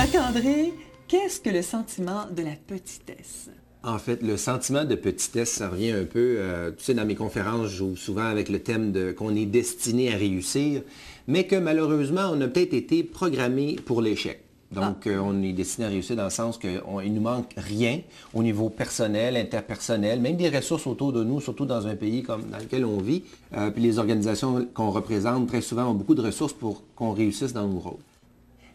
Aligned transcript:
Marc-André, 0.00 0.72
qu'est-ce 1.08 1.40
que 1.40 1.50
le 1.50 1.60
sentiment 1.60 2.24
de 2.34 2.40
la 2.42 2.56
petitesse? 2.66 3.50
En 3.82 3.98
fait, 3.98 4.22
le 4.22 4.38
sentiment 4.38 4.86
de 4.86 4.94
petitesse, 4.94 5.50
ça 5.50 5.68
revient 5.68 5.90
un 5.90 6.04
peu, 6.04 6.36
euh, 6.38 6.70
tu 6.70 6.84
sais, 6.84 6.94
dans 6.94 7.04
mes 7.04 7.14
conférences, 7.14 7.66
je 7.66 7.76
joue 7.76 7.96
souvent 7.96 8.24
avec 8.24 8.48
le 8.48 8.60
thème 8.60 8.92
de 8.92 9.12
qu'on 9.12 9.36
est 9.36 9.44
destiné 9.44 10.10
à 10.10 10.16
réussir, 10.16 10.80
mais 11.28 11.46
que 11.46 11.54
malheureusement, 11.56 12.30
on 12.32 12.40
a 12.40 12.48
peut-être 12.48 12.72
été 12.72 13.04
programmé 13.04 13.76
pour 13.84 14.00
l'échec. 14.00 14.42
Donc, 14.72 15.06
euh, 15.06 15.18
on 15.18 15.42
est 15.42 15.52
destiné 15.52 15.86
à 15.86 15.90
réussir 15.90 16.16
dans 16.16 16.24
le 16.24 16.30
sens 16.30 16.56
qu'il 16.56 16.80
ne 16.80 17.08
nous 17.10 17.20
manque 17.20 17.52
rien 17.58 18.00
au 18.32 18.42
niveau 18.42 18.70
personnel, 18.70 19.36
interpersonnel, 19.36 20.18
même 20.18 20.36
des 20.36 20.48
ressources 20.48 20.86
autour 20.86 21.12
de 21.12 21.22
nous, 21.22 21.42
surtout 21.42 21.66
dans 21.66 21.86
un 21.86 21.94
pays 21.94 22.22
comme 22.22 22.44
dans 22.44 22.56
lequel 22.56 22.86
on 22.86 23.02
vit. 23.02 23.24
Euh, 23.54 23.70
puis 23.70 23.82
les 23.82 23.98
organisations 23.98 24.66
qu'on 24.72 24.92
représente 24.92 25.46
très 25.48 25.60
souvent 25.60 25.90
ont 25.90 25.94
beaucoup 25.94 26.14
de 26.14 26.22
ressources 26.22 26.54
pour 26.54 26.84
qu'on 26.96 27.12
réussisse 27.12 27.52
dans 27.52 27.68
nos 27.68 27.80
rôles. 27.80 28.00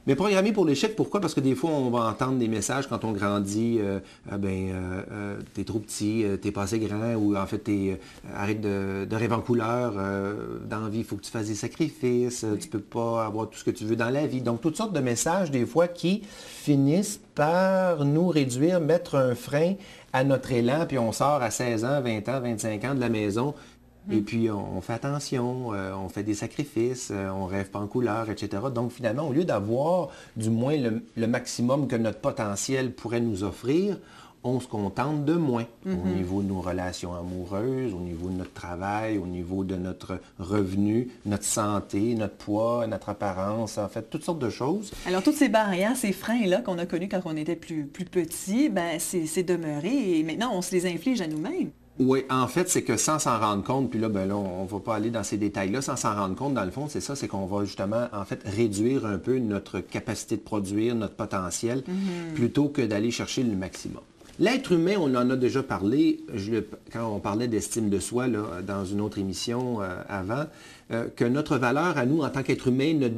Mais 0.08 0.14
programmer 0.14 0.52
pour 0.52 0.66
l'échec, 0.66 0.96
pourquoi? 0.96 1.20
Parce 1.20 1.34
que 1.34 1.40
des 1.40 1.56
fois, 1.56 1.72
on 1.72 1.90
va 1.90 2.08
entendre 2.08 2.38
des 2.38 2.48
messages 2.48 2.88
quand 2.88 3.04
on 3.04 3.12
grandit, 3.12 3.80
euh, 3.80 4.00
ah 4.30 4.38
ben, 4.38 4.70
euh, 4.70 5.02
euh, 5.12 5.40
t'es 5.56 5.64
trop 5.64 5.80
petit, 5.80 6.24
t'es 6.42 6.52
pas 6.52 6.64
assez 6.64 6.78
grand, 6.78 7.16
ou 7.16 7.36
en 7.36 7.46
fait, 7.48 7.58
t'es, 7.58 8.00
arrête 8.36 8.62
de, 8.62 9.08
rêver 9.12 9.34
en 9.34 9.42
couleur, 9.42 9.94
dans 9.94 10.82
la 10.82 10.90
vie, 10.90 11.00
il 11.00 11.06
faut 11.06 11.16
que 11.16 11.24
tu 11.24 11.32
fasses 11.32 11.48
des 11.48 11.56
sacrifices, 11.56 12.46
tu 12.60 12.68
peux 12.68 12.80
pas 12.80 13.26
avoir 13.26 13.50
tout 13.50 13.58
ce 13.58 13.64
que 13.64 13.72
tu 13.72 13.86
veux 13.86 13.96
dans 13.96 14.10
la 14.10 14.28
vie. 14.28 14.42
Donc, 14.42 14.62
toutes 14.62 14.78
sortes 14.78 14.94
de 14.94 15.00
messages, 15.00 15.50
des 15.50 15.66
fois, 15.66 15.88
qui 15.88 16.22
finissent 16.26 17.20
par 17.34 18.06
nous 18.06 18.28
réduire, 18.28 18.82
mettre 18.82 19.16
un 19.16 19.34
frein 19.34 19.74
à 20.14 20.24
notre 20.24 20.52
élan, 20.52 20.86
puis 20.88 20.98
on 20.98 21.12
sort 21.12 21.42
à 21.42 21.52
16 21.52 21.84
ans, 21.84 22.02
20 22.02 22.30
ans, 22.30 22.40
25 22.42 22.84
ans 22.86 22.96
de 22.96 23.02
la 23.02 23.10
maison, 23.10 23.54
et 24.12 24.22
puis, 24.22 24.50
on, 24.52 24.82
fait 24.82 24.94
attention, 24.94 25.74
euh, 25.74 25.94
on 25.96 26.10
fait 26.10 26.24
des 26.24 26.36
sacrifices, 26.36 27.10
euh, 27.12 27.30
on 27.30 27.46
rêve 27.46 27.70
pas 27.70 27.80
en 27.80 27.88
couleur, 27.88 28.30
etc. 28.30 28.64
Donc, 28.74 28.92
finalement, 28.92 29.28
au 29.28 29.34
lieu 29.34 29.46
d'avoir 29.46 30.10
du 30.36 30.50
moins 30.50 30.76
le, 30.78 31.28
maximum 31.28 31.88
que 31.88 31.96
notre 31.96 32.20
potentiel 32.20 32.92
pourrait 32.92 33.20
nous 33.22 33.44
offrir, 33.44 33.98
on 34.48 34.60
se 34.60 34.68
contente 34.68 35.26
de 35.26 35.34
moins 35.34 35.66
au 35.88 35.90
Mhm. 35.90 36.16
niveau 36.18 36.44
de 36.44 36.48
nos 36.50 36.62
relations 36.62 37.16
amoureuses, 37.16 37.96
au 37.96 38.00
niveau 38.00 38.30
de 38.30 38.36
notre 38.36 38.54
travail, 38.54 39.18
au 39.18 39.26
niveau 39.26 39.64
de 39.64 39.76
notre 39.76 40.20
revenu, 40.38 41.10
notre 41.26 41.46
santé, 41.46 42.14
notre 42.14 42.36
poids, 42.36 42.86
notre 42.86 43.10
apparence, 43.10 43.80
en 43.80 43.88
fait, 43.88 44.04
toutes 44.08 44.24
sortes 44.24 44.38
de 44.38 44.52
choses. 44.52 44.92
Alors, 45.08 45.24
toutes 45.24 45.36
ces 45.36 45.50
barrières, 45.50 45.98
ces 45.98 46.12
freins-là 46.12 46.62
qu'on 46.62 46.78
a 46.78 46.86
connus 46.86 47.10
quand 47.10 47.22
on 47.26 47.36
était 47.36 47.56
plus, 47.56 47.86
plus 47.86 48.06
petit, 48.06 48.70
ben, 48.70 49.00
c'est 49.00 49.42
demeuré 49.44 50.20
et 50.20 50.24
maintenant, 50.24 50.52
on 50.54 50.62
se 50.62 50.72
les 50.76 50.86
inflige 50.86 51.22
à 51.22 51.28
nous-mêmes. 51.28 51.72
Oui, 51.98 52.24
en 52.30 52.48
fait, 52.48 52.70
c'est 52.70 52.82
que 52.84 52.98
sans 52.98 53.20
s'en 53.20 53.40
rendre 53.40 53.64
compte, 53.64 53.90
puis 53.90 54.00
là, 54.00 54.10
ben 54.10 54.28
là, 54.28 54.36
on 54.36 54.64
ne 54.64 54.68
va 54.68 54.80
pas 54.80 54.96
aller 54.96 55.12
dans 55.12 55.24
ces 55.24 55.38
détails-là, 55.38 55.82
sans 55.82 55.96
s'en 55.96 56.14
rendre 56.14 56.36
compte, 56.36 56.54
dans 56.54 56.66
le 56.66 56.72
fond, 56.72 56.88
c'est 56.90 57.00
ça, 57.00 57.16
c'est 57.16 57.30
qu'on 57.30 57.46
va 57.46 57.64
justement, 57.64 58.08
en 58.12 58.26
fait, 58.26 58.42
réduire 58.46 59.06
un 59.06 59.18
peu 59.18 59.38
notre 59.40 59.80
capacité 59.80 60.36
de 60.36 60.42
produire, 60.42 60.94
notre 60.94 61.14
potentiel, 61.16 61.84
plutôt 62.36 62.68
que 62.68 62.82
d'aller 62.82 63.12
chercher 63.12 63.44
le 63.44 63.56
maximum. 63.56 64.02
L'être 64.40 64.74
humain, 64.74 64.96
on 65.00 65.16
en 65.16 65.30
a 65.30 65.38
déjà 65.38 65.64
parlé, 65.64 66.20
je 66.34 66.56
quand 66.92 67.08
on 67.10 67.20
parlait 67.22 67.48
d'estime 67.48 67.90
de 67.90 68.00
soi, 68.00 68.28
là, 68.28 68.44
dans 68.68 68.84
une 68.84 69.00
autre 69.00 69.18
émission 69.18 69.82
euh, 69.82 69.88
avant, 70.10 70.44
euh, 70.92 71.08
que 71.16 71.24
notre 71.24 71.56
valeur 71.58 71.98
à 71.98 72.06
nous, 72.06 72.22
en 72.24 72.30
tant 72.30 72.44
qu'être 72.44 72.68
humain, 72.68 72.94
ne- 72.94 73.10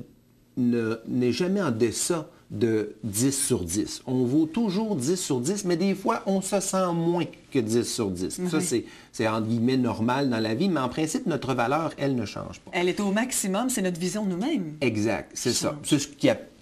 ne- 0.57 0.99
n'est 1.07 1.31
jamais 1.31 1.63
en 1.63 1.71
deçà 1.71 2.29
de 2.49 2.95
10 3.03 3.31
sur 3.31 3.63
10. 3.63 4.03
On 4.07 4.23
vaut 4.23 4.45
toujours 4.45 4.95
10 4.95 5.15
sur 5.15 5.39
10, 5.39 5.65
mais 5.65 5.75
des 5.75 5.93
fois, 5.93 6.23
on 6.25 6.41
se 6.41 6.59
sent 6.59 6.93
moins 6.93 7.25
que 7.51 7.59
10 7.59 7.83
sur 7.83 8.09
10. 8.09 8.41
Ça, 8.49 8.61
c'est, 8.61 8.85
c'est 9.11 9.27
entre 9.27 9.47
guillemets 9.47 9.77
normal 9.77 10.29
dans 10.29 10.39
la 10.39 10.55
vie, 10.55 10.69
mais 10.69 10.79
en 10.79 10.89
principe, 10.89 11.25
notre 11.25 11.53
valeur, 11.53 11.93
elle 11.97 12.15
ne 12.15 12.25
change 12.25 12.59
pas. 12.59 12.71
Elle 12.73 12.89
est 12.89 12.99
au 12.99 13.11
maximum, 13.11 13.69
c'est 13.69 13.81
notre 13.81 13.99
vision 13.99 14.25
de 14.25 14.29
nous-mêmes. 14.29 14.75
Exact, 14.81 15.31
c'est 15.33 15.53
ça. 15.53 15.77
C'est 15.83 15.99
ce 15.99 16.07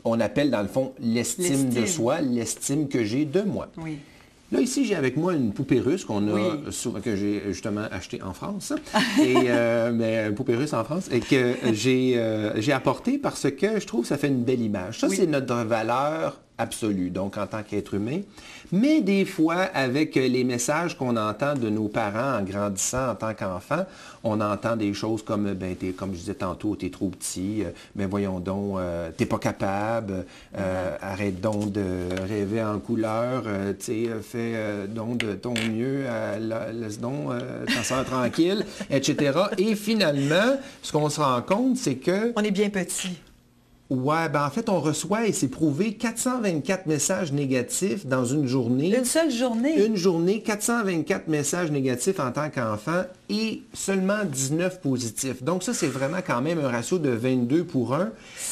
qu'on 0.04 0.20
appelle, 0.20 0.50
dans 0.50 0.62
le 0.62 0.68
fond, 0.68 0.94
l'estime 1.00 1.70
de 1.70 1.86
soi, 1.86 2.22
l'estime 2.22 2.88
que 2.88 3.04
j'ai 3.04 3.26
de 3.26 3.42
moi. 3.42 3.70
Oui. 3.78 4.00
Là, 4.56 4.62
ici, 4.62 4.86
j'ai 4.86 4.96
avec 4.96 5.18
moi 5.18 5.34
une 5.34 5.52
poupée 5.54 5.80
russe 5.82 6.06
qu'on 6.06 6.28
a, 6.30 6.34
Oui. 6.34 7.02
que 7.04 7.16
j'ai 7.16 7.44
justement 7.48 7.86
achetée 7.92 8.22
en 8.22 8.34
France. 8.34 8.72
et, 9.22 9.36
euh, 9.48 9.92
mais 9.94 10.28
une 10.28 10.34
poupée 10.36 10.56
russe 10.56 10.72
en 10.74 10.84
France, 10.86 11.10
et 11.12 11.20
que 11.20 11.56
j'ai 11.74 12.14
euh, 12.18 12.54
j'ai 12.62 12.72
apportée 12.72 13.18
parce 13.18 13.52
que 13.52 13.80
je 13.80 13.86
trouve 13.86 14.02
que 14.04 14.08
ça 14.08 14.18
fait 14.18 14.28
une 14.30 14.44
belle 14.44 14.62
image. 14.62 15.00
Ça, 15.00 15.08
Oui. 15.08 15.18
c'est 15.18 15.28
notre 15.28 15.56
valeur 15.66 16.40
absolue, 16.58 17.10
donc 17.10 17.38
en 17.38 17.48
tant 17.48 17.64
qu'être 17.64 17.94
humain. 17.94 18.22
Mais 18.72 19.02
des 19.02 19.26
fois, 19.26 19.56
avec 19.74 20.16
les 20.16 20.44
messages 20.44 20.98
qu'on 20.98 21.16
entend 21.18 21.54
de 21.56 21.70
nos 21.70 21.88
parents 21.88 22.40
en 22.40 22.44
grandissant 22.44 23.10
en 23.12 23.16
tant 23.16 23.34
qu'enfant, 23.34 23.86
on 24.24 24.42
entend 24.42 24.76
des 24.76 24.94
choses 24.94 25.22
comme, 25.24 25.54
ben, 25.54 25.76
t'es- 25.76 25.92
comme 25.92 26.12
je 26.14 26.18
disais 26.20 26.34
tantôt, 26.34 26.76
tu 26.76 26.88
es 26.88 26.90
trop 26.90 27.10
petit, 27.10 27.64
euh, 27.64 27.70
ben 27.96 28.08
voyons 28.08 28.40
donc, 28.40 28.78
euh, 28.80 29.12
t'es 29.16 29.26
pas 29.28 29.38
capable, 29.38 30.26
euh, 30.58 30.96
arrête 31.02 31.40
donc 31.42 31.72
de 31.72 31.84
rêver 32.28 32.64
en 32.64 32.80
couleur, 32.80 33.44
euh, 33.46 33.74
tu 33.78 34.08
fais 34.24 34.88
donc 34.88 35.18
de 35.20 35.34
ton 35.34 35.54
mieux, 35.54 36.06
la- 36.40 36.72
laisse 36.72 37.00
donc 37.00 37.30
ta 37.68 37.84
soeur 37.84 38.04
tranquille, 38.06 38.66
etc. 38.90 39.38
Et 39.58 39.76
finalement, 39.76 40.58
ce 40.82 40.92
qu'on 40.92 41.10
se 41.10 41.20
rend 41.20 41.42
compte, 41.42 41.78
c'est 41.78 41.96
que 41.96 42.32
On 42.36 42.42
est 42.44 42.52
bien 42.52 42.70
petit. 42.70 43.20
Ouais, 43.92 44.30
ben 44.30 44.44
en 44.44 44.50
fait, 44.50 44.68
on 44.68 44.80
reçoit, 44.80 45.28
et 45.28 45.32
c'est 45.32 45.48
prouvé, 45.48 45.94
424 45.94 46.88
messages 46.88 47.32
négatifs 47.32 48.08
dans 48.08 48.26
une 48.26 48.48
journée. 48.48 48.98
Une 48.98 49.06
seule 49.06 49.30
journée? 49.30 49.86
Une 49.86 49.96
journée, 49.96 50.42
424 50.42 51.28
messages 51.28 51.70
négatifs 51.70 52.20
en 52.20 52.32
tant 52.32 52.50
qu'enfant 52.50 53.04
et 53.30 53.62
seulement 53.74 54.26
19 54.26 54.82
positifs. 54.82 55.44
Donc 55.44 55.62
ça, 55.62 55.76
c'est 55.76 55.88
vraiment 55.88 56.18
quand 56.26 56.42
même 56.42 56.58
un 56.58 56.70
ratio 56.70 56.98
de 56.98 57.10
22 57.12 57.64
pour 57.64 57.94
1. 57.94 58.10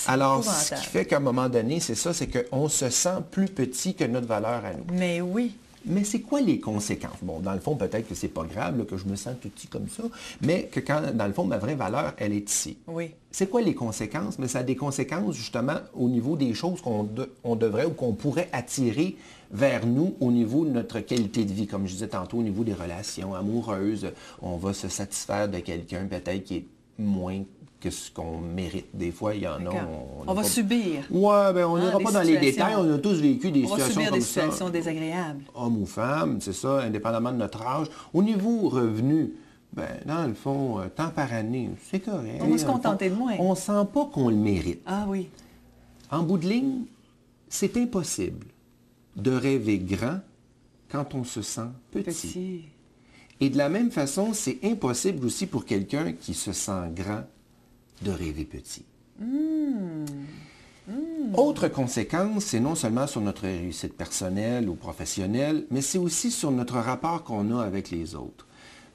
Alors, 0.07 0.43
ce 0.43 0.75
qui 0.75 0.85
fait 0.85 1.05
qu'à 1.05 1.17
un 1.17 1.22
moment 1.22 1.49
donné, 1.49 1.79
c'est 1.79 1.95
ça, 1.95 2.13
c'est 2.13 2.27
qu'on 2.27 2.69
se 2.69 2.89
sent 2.91 3.17
plus 3.31 3.47
petit 3.47 3.95
que 3.95 4.03
notre 4.03 4.27
valeur 4.27 4.61
à 4.63 4.73
nous. 4.73 4.85
Mais 4.95 5.19
oui. 5.19 5.55
Mais 5.85 6.03
c'est 6.03 6.21
quoi 6.21 6.39
les 6.41 6.59
conséquences? 6.59 7.17
Bon, 7.21 7.39
dans 7.39 7.53
le 7.53 7.59
fond, 7.59 7.75
peut-être 7.75 8.07
que 8.07 8.16
c'est 8.16 8.27
pas 8.29 8.44
grave, 8.45 8.77
là, 8.77 8.85
que 8.85 8.95
je 8.97 9.05
me 9.05 9.16
sens 9.16 9.35
tout 9.41 9.49
petit 9.49 9.67
comme 9.67 9.89
ça, 9.89 10.03
mais 10.41 10.69
que 10.71 10.79
quand, 10.79 11.01
dans 11.13 11.27
le 11.27 11.33
fond, 11.33 11.44
ma 11.45 11.57
vraie 11.57 11.75
valeur, 11.75 12.13
elle 12.17 12.33
est 12.33 12.49
ici. 12.49 12.77
Oui. 12.88 13.11
C'est 13.31 13.49
quoi 13.49 13.61
les 13.61 13.73
conséquences? 13.75 14.39
Mais 14.39 14.47
ça 14.47 14.59
a 14.59 14.63
des 14.63 14.75
conséquences 14.75 15.35
justement 15.35 15.77
au 15.93 16.07
niveau 16.07 16.38
des 16.38 16.53
choses 16.53 16.81
qu'on 16.81 17.03
de- 17.03 17.29
on 17.43 17.55
devrait 17.55 17.85
ou 17.85 17.91
qu'on 17.91 18.13
pourrait 18.13 18.47
attirer 18.53 19.17
vers 19.51 19.85
nous 19.85 20.16
au 20.19 20.31
niveau 20.31 20.66
de 20.66 20.69
notre 20.72 20.99
qualité 20.99 21.43
de 21.43 21.51
vie. 21.51 21.67
Comme 21.67 21.85
je 21.88 21.93
disais 21.93 22.07
tantôt, 22.07 22.38
au 22.38 22.43
niveau 22.43 22.63
des 22.63 22.73
relations 22.73 23.35
amoureuses, 23.35 24.11
on 24.41 24.57
va 24.57 24.73
se 24.73 24.88
satisfaire 24.88 25.49
de 25.49 25.59
quelqu'un 25.59 26.05
peut-être 26.05 26.43
qui 26.43 26.55
est 26.57 26.66
moins 26.97 27.41
que 27.83 27.89
ce 27.89 28.09
qu'on 28.09 28.39
mérite. 28.39 28.85
Des 28.94 29.11
fois, 29.11 29.35
il 29.35 29.41
y 29.41 29.47
en 29.47 29.66
a. 29.66 29.69
On, 29.69 30.23
On 30.25 30.33
va 30.33 30.44
subir. 30.44 31.03
Ouais, 31.11 31.51
ben 31.53 31.66
on 31.66 31.75
Ah, 31.75 31.79
n'ira 31.81 31.97
des 31.97 32.03
pas 32.05 32.11
dans 32.13 32.21
les 32.21 32.38
détails. 32.38 32.75
On 32.77 32.94
a 32.94 32.97
tous 32.97 33.19
vécu 33.19 33.51
des 33.51 33.66
On 33.66 33.67
va 33.67 33.75
situations 33.75 33.94
subir 33.94 34.09
comme 34.09 34.19
des 34.19 34.23
ça 34.25 34.41
situations 34.41 34.69
désagréables. 34.69 35.44
homme 35.53 35.81
ou 35.81 35.85
femme, 35.85 36.39
c'est 36.39 36.53
ça, 36.53 36.79
indépendamment 36.81 37.33
de 37.33 37.38
notre 37.38 37.61
âge. 37.61 37.88
Au 38.13 38.23
niveau 38.23 38.69
revenu, 38.69 39.33
ben, 39.73 39.88
dans 40.05 40.25
le 40.25 40.33
fond, 40.33 40.79
euh, 40.79 40.88
temps 40.88 41.09
par 41.09 41.33
année, 41.33 41.72
c'est 41.91 41.99
correct. 41.99 42.39
On 42.41 42.47
va 42.47 42.57
se 42.57 42.66
contenter 42.66 43.09
fond, 43.09 43.16
de 43.16 43.19
moins. 43.19 43.33
On 43.39 43.51
ne 43.51 43.55
sent 43.57 43.88
pas 43.93 44.05
qu'on 44.05 44.29
le 44.29 44.35
mérite. 44.38 44.81
Ah 44.85 45.05
oui. 45.09 45.29
En 46.09 46.23
bout 46.23 46.38
de 46.38 46.47
ligne, 46.47 46.83
c'est 47.49 47.75
impossible 47.75 48.45
de 49.17 49.31
rêver 49.31 49.77
grand 49.79 50.19
quand 50.89 51.13
on 51.16 51.23
se 51.25 51.41
sent 51.41 51.67
petit. 51.91 52.03
Petit. 52.05 52.61
Et 53.41 53.49
de 53.49 53.57
la 53.57 53.67
même 53.67 53.91
façon, 53.91 54.29
c'est 54.31 54.59
impossible 54.63 55.25
aussi 55.25 55.47
pour 55.47 55.66
quelqu'un 55.66 56.13
qui 56.13 56.33
se 56.33 56.53
sent 56.53 56.89
grand 56.95 57.23
de 58.03 58.12
rêver 58.12 58.46
petit. 58.46 58.86
Autre 61.36 61.68
conséquence, 61.68 62.46
c'est 62.46 62.59
non 62.59 62.75
seulement 62.75 63.08
sur 63.08 63.22
notre 63.22 63.44
réussite 63.44 63.96
personnelle 63.96 64.69
ou 64.69 64.75
professionnelle, 64.75 65.66
mais 65.72 65.81
c'est 65.81 65.97
aussi 65.97 66.30
sur 66.30 66.52
notre 66.52 66.75
rapport 66.75 67.24
qu'on 67.24 67.58
a 67.58 67.64
avec 67.64 67.90
les 67.90 68.16
autres. 68.16 68.46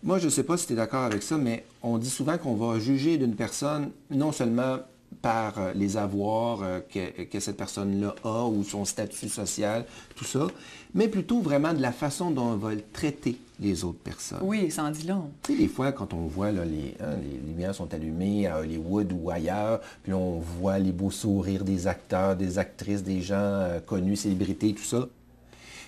Moi, 0.05 0.19
je 0.19 0.27
ne 0.27 0.31
sais 0.31 0.45
pas 0.45 0.57
si 0.57 0.67
tu 0.67 0.75
es 0.75 0.77
d'accord 0.77 1.03
avec 1.03 1.23
ça, 1.23 1.37
mais 1.37 1.65
on 1.83 1.99
dit 1.99 2.11
souvent 2.11 2.39
qu'on 2.39 2.55
va 2.55 2.79
juger 2.79 3.19
d'une 3.19 3.35
personne 3.35 3.91
non 4.11 4.31
seulement 4.31 4.79
par 5.23 5.59
euh, 5.59 5.73
les 5.75 5.97
avoirs 5.97 6.61
euh, 6.63 6.81
que, 6.81 7.22
que 7.25 7.41
cette 7.41 7.57
personne-là 7.57 8.15
a 8.22 8.47
ou 8.47 8.63
son 8.63 8.84
statut 8.84 9.28
social, 9.28 9.84
tout 10.15 10.25
ça, 10.25 10.47
mais 10.95 11.09
plutôt 11.09 11.41
vraiment 11.41 11.72
de 11.72 11.81
la 11.81 11.91
façon 11.91 12.31
dont 12.31 12.53
on 12.53 12.57
va 12.57 12.71
traiter 12.93 13.39
les 13.60 13.84
autres 13.84 13.99
personnes. 13.99 14.39
Oui, 14.43 14.71
ça 14.71 14.84
en 14.84 14.91
dit 14.91 15.07
long. 15.07 15.31
Tu 15.43 15.53
sais, 15.53 15.59
des 15.59 15.69
fois, 15.69 15.93
quand 15.93 16.15
on 16.15 16.27
voit 16.27 16.53
là, 16.53 16.65
les, 16.65 16.95
hein, 17.01 17.16
les 17.22 17.39
lumières 17.39 17.75
sont 17.75 17.93
allumées 17.93 18.47
à 18.47 18.60
Hollywood 18.60 19.13
ou 19.13 19.31
ailleurs, 19.31 19.81
puis 20.03 20.13
on 20.13 20.39
voit 20.39 20.78
les 20.78 20.93
beaux 20.93 21.10
sourires 21.10 21.65
des 21.65 21.87
acteurs, 21.87 22.37
des 22.37 22.59
actrices, 22.59 23.03
des 23.03 23.21
gens 23.21 23.37
euh, 23.37 23.81
connus, 23.81 24.16
célébrités, 24.16 24.72
tout 24.75 24.84
ça. 24.84 25.09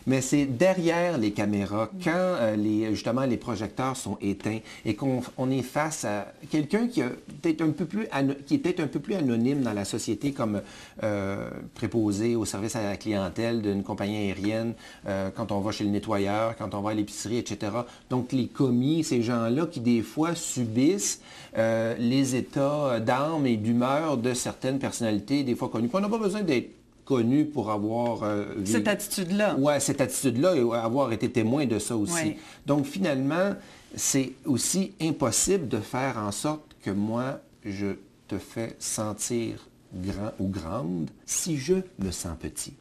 Mais 0.07 0.21
c'est 0.21 0.47
derrière 0.47 1.19
les 1.19 1.33
caméras, 1.33 1.91
quand 2.03 2.11
euh, 2.15 2.91
justement 2.91 3.25
les 3.25 3.37
projecteurs 3.37 3.97
sont 3.97 4.17
éteints 4.21 4.61
et 4.85 4.95
qu'on 4.95 5.23
on 5.37 5.51
est 5.51 5.63
face 5.63 6.05
à 6.05 6.33
quelqu'un 6.51 6.89
qui, 6.89 7.03
peut-être 7.43 7.63
un 7.63 7.71
peu 7.71 7.85
plus 7.85 8.09
qui 8.47 8.55
est 8.55 8.59
peut-être 8.59 8.81
un 8.81 8.87
peu 8.87 9.01
plus 9.01 9.15
anonyme 9.15 9.63
dans 9.63 9.73
la 9.73 9.85
société 9.85 10.33
comme 10.33 10.63
euh, 11.03 11.51
préposé 11.75 12.37
au 12.37 12.45
service 12.45 12.77
à 12.77 12.83
la 12.83 12.97
clientèle 12.97 13.63
d'une 13.63 13.83
compagnie 13.83 14.17
aérienne, 14.17 14.75
euh, 15.07 15.31
quand 15.35 15.53
on 15.53 15.61
va 15.61 15.73
chez 15.73 15.85
le 15.85 15.91
nettoyeur, 15.91 16.57
quand 16.57 16.75
on 16.75 16.81
va 16.81 16.91
à 16.91 16.95
l'épicerie, 16.95 17.39
etc. 17.39 17.73
Donc 18.09 18.33
les 18.33 18.47
commis, 18.47 19.05
ces 19.05 19.23
gens-là 19.23 19.67
qui 19.67 19.81
des 19.81 20.03
fois 20.03 20.35
subissent 20.35 21.21
les 21.57 22.37
états 22.37 23.01
d'âme 23.01 23.47
et 23.47 23.57
d'humeur 23.57 24.17
de 24.17 24.35
certaines 24.35 24.79
personnalités, 24.79 25.43
des 25.43 25.55
fois 25.55 25.69
connues. 25.69 25.91
On 25.93 26.01
n'a 26.01 26.09
pas 26.09 26.19
besoin 26.19 26.43
d'être 26.43 26.80
connu 27.11 27.45
pour 27.45 27.73
avoir... 27.73 28.23
Euh, 28.23 28.45
cette 28.65 28.87
attitude-là. 28.87 29.57
Oui, 29.59 29.73
cette 29.81 30.01
attitude-là 30.01 30.55
et 30.55 30.63
avoir 30.77 31.13
été 31.13 31.29
témoin 31.29 31.67
de 31.67 31.81
ça 31.81 31.97
aussi. 31.97 32.37
Donc 32.67 32.87
finalement, 32.87 33.57
c'est 33.97 34.35
aussi 34.45 34.93
impossible 35.01 35.67
de 35.67 35.79
faire 35.79 36.19
en 36.19 36.31
sorte 36.31 36.77
que 36.85 36.93
moi, 36.93 37.41
je 37.65 37.97
te 38.29 38.39
fais 38.39 38.77
sentir 38.79 39.69
grand 39.93 40.31
ou 40.39 40.47
grande 40.47 41.11
si 41.27 41.57
je 41.57 41.75
me 41.99 42.13
sens 42.13 42.37
petit. 42.39 42.75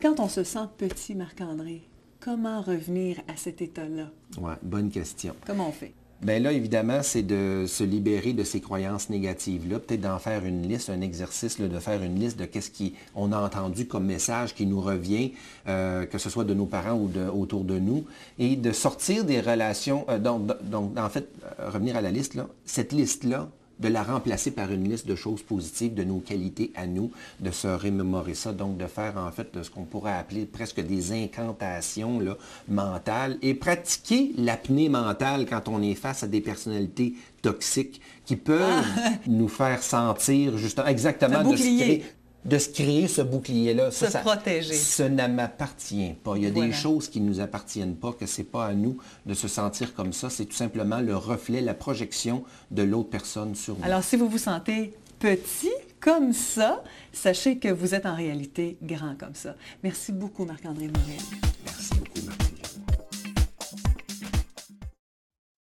Quand 0.00 0.20
on 0.20 0.28
se 0.28 0.44
sent 0.44 0.68
petit, 0.78 1.16
Marc-André, 1.16 1.82
comment 2.20 2.60
revenir 2.60 3.18
à 3.26 3.36
cet 3.36 3.62
état-là? 3.62 4.10
Oui, 4.40 4.52
bonne 4.62 4.90
question. 4.90 5.34
Comment 5.44 5.70
on 5.70 5.72
fait? 5.72 5.92
Bien 6.22 6.38
là, 6.38 6.52
évidemment, 6.52 7.02
c'est 7.02 7.24
de 7.24 7.64
se 7.66 7.82
libérer 7.82 8.32
de 8.32 8.44
ces 8.44 8.60
croyances 8.60 9.10
négatives-là, 9.10 9.80
peut-être 9.80 10.02
d'en 10.02 10.20
faire 10.20 10.44
une 10.44 10.62
liste, 10.62 10.88
un 10.88 11.00
exercice, 11.00 11.60
de 11.60 11.78
faire 11.80 12.00
une 12.00 12.14
liste 12.14 12.38
de 12.38 12.44
qu'est-ce 12.44 12.70
qu'on 12.70 13.32
a 13.32 13.40
entendu 13.40 13.88
comme 13.88 14.04
message 14.04 14.54
qui 14.54 14.64
nous 14.64 14.80
revient, 14.80 15.32
euh, 15.66 16.06
que 16.06 16.18
ce 16.18 16.30
soit 16.30 16.44
de 16.44 16.54
nos 16.54 16.66
parents 16.66 16.94
ou 16.94 17.10
autour 17.36 17.64
de 17.64 17.80
nous, 17.80 18.04
et 18.38 18.54
de 18.54 18.70
sortir 18.70 19.24
des 19.24 19.40
relations, 19.40 20.04
euh, 20.08 20.20
donc, 20.20 20.46
donc, 20.62 20.96
en 20.96 21.08
fait, 21.08 21.26
euh, 21.58 21.70
revenir 21.70 21.96
à 21.96 22.00
la 22.00 22.12
liste, 22.12 22.34
là, 22.34 22.46
cette 22.64 22.92
liste-là, 22.92 23.48
de 23.82 23.88
la 23.88 24.02
remplacer 24.02 24.52
par 24.52 24.70
une 24.70 24.88
liste 24.88 25.06
de 25.06 25.16
choses 25.16 25.42
positives, 25.42 25.92
de 25.92 26.04
nos 26.04 26.20
qualités 26.20 26.70
à 26.76 26.86
nous, 26.86 27.10
de 27.40 27.50
se 27.50 27.66
remémorer 27.66 28.34
ça, 28.34 28.52
donc 28.52 28.78
de 28.78 28.86
faire 28.86 29.18
en 29.18 29.30
fait 29.32 29.52
de 29.54 29.62
ce 29.62 29.70
qu'on 29.70 29.84
pourrait 29.84 30.12
appeler 30.12 30.46
presque 30.46 30.80
des 30.80 31.12
incantations 31.12 32.20
là, 32.20 32.36
mentales 32.68 33.36
et 33.42 33.54
pratiquer 33.54 34.32
l'apnée 34.38 34.88
mentale 34.88 35.46
quand 35.46 35.68
on 35.68 35.82
est 35.82 35.94
face 35.94 36.22
à 36.22 36.28
des 36.28 36.40
personnalités 36.40 37.14
toxiques 37.42 38.00
qui 38.24 38.36
peuvent 38.36 38.62
ah. 38.62 39.10
nous 39.26 39.48
faire 39.48 39.82
sentir 39.82 40.56
justement 40.56 40.86
exactement 40.86 41.42
de 41.42 41.56
ce 41.56 42.21
de 42.44 42.58
se 42.58 42.68
créer 42.68 43.08
ce 43.08 43.22
bouclier-là. 43.22 43.90
Se 43.90 44.06
ça, 44.06 44.20
protéger. 44.20 44.74
Ça 44.74 45.08
ne 45.08 45.26
m'appartient 45.26 46.14
pas. 46.24 46.36
Il 46.36 46.44
y 46.44 46.46
a 46.46 46.50
des 46.50 46.72
choses 46.72 47.08
qui 47.08 47.20
ne 47.20 47.28
nous 47.28 47.40
appartiennent 47.40 47.96
pas, 47.96 48.12
que 48.12 48.26
ce 48.26 48.40
n'est 48.40 48.46
pas 48.46 48.66
à 48.66 48.74
nous 48.74 48.98
de 49.26 49.34
se 49.34 49.48
sentir 49.48 49.94
comme 49.94 50.12
ça. 50.12 50.30
C'est 50.30 50.46
tout 50.46 50.56
simplement 50.56 51.00
le 51.00 51.16
reflet, 51.16 51.60
la 51.60 51.74
projection 51.74 52.44
de 52.70 52.82
l'autre 52.82 53.10
personne 53.10 53.54
sur 53.54 53.76
nous. 53.78 53.84
Alors, 53.84 54.02
si 54.02 54.16
vous 54.16 54.28
vous 54.28 54.38
sentez 54.38 54.94
petit 55.18 55.70
comme 56.00 56.32
ça, 56.32 56.82
sachez 57.12 57.58
que 57.58 57.68
vous 57.68 57.94
êtes 57.94 58.06
en 58.06 58.16
réalité 58.16 58.76
grand 58.82 59.14
comme 59.16 59.34
ça. 59.34 59.54
Merci 59.84 60.10
beaucoup, 60.12 60.44
Marc-André 60.44 60.88
Morel. 60.88 61.51